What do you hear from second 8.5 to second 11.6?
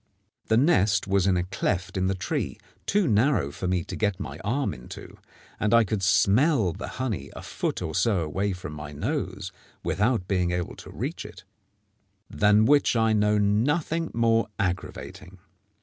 from my nose without being able to reach it